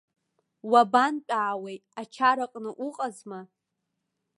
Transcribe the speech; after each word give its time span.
Уабантәаауеи, 0.71 1.77
ачараҟны 2.01 2.71
уҟазма? 2.87 3.39